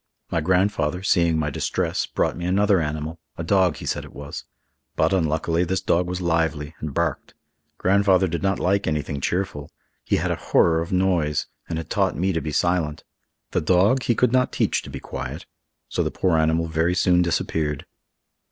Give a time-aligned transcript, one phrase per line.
[0.31, 4.45] My grandfather, seeing my distress, brought me another animal—a dog he said it was.
[4.95, 7.35] But, unluckily, this dog was lively, and barked.
[7.77, 9.69] Grandfather did not like anything cheerful.
[10.03, 13.03] He had a horror of noise, and had taught me to be silent;
[13.51, 15.45] the dog he could not teach to be quiet,
[15.87, 17.85] so the poor animal very soon disappeared.